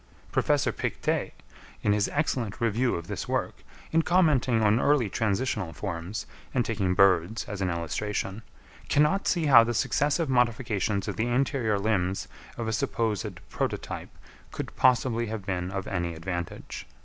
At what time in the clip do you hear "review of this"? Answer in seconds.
2.59-3.27